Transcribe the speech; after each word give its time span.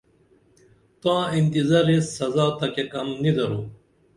تاں 1.01 1.23
انتظار 1.37 1.87
ایس 1.91 2.05
سزا 2.17 2.45
تہ 2.57 2.67
کیہ 2.73 2.89
کم 2.91 3.07
نی 3.21 3.31
درو 3.35 3.61